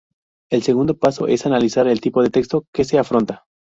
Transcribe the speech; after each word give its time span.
El 0.49 0.63
segundo 0.63 0.97
paso 0.97 1.27
es 1.27 1.45
analizar 1.45 1.87
el 1.87 2.01
tipo 2.01 2.23
de 2.23 2.31
texto 2.31 2.65
que 2.73 2.85
se 2.85 2.97
afronta. 2.97 3.45